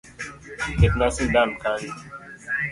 Ketna 0.79 1.07
sindan 1.15 1.49
kanyo 1.61 1.93